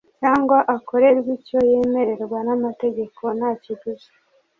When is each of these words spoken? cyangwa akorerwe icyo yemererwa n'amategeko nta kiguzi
cyangwa 0.19 0.57
akorerwe 0.75 1.29
icyo 1.37 1.59
yemererwa 1.69 2.37
n'amategeko 2.47 3.23
nta 3.37 3.51
kiguzi 3.63 4.09